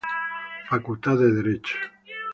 [0.67, 1.75] Facultad de Derecho.